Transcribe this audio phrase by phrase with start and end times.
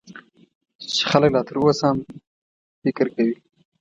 [0.93, 1.97] چې خلک لا تر اوسه هم
[2.81, 3.35] فکر کوي.